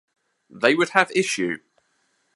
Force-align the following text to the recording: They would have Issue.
They 0.49 0.73
would 0.73 0.89
have 0.89 1.11
Issue. 1.11 1.59